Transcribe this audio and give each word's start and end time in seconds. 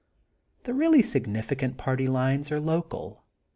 The 0.63 0.73
really 0.73 1.03
significant 1.03 1.77
party 1.77 2.07
lines 2.07 2.51
are 2.51 2.59
local. 2.59 3.23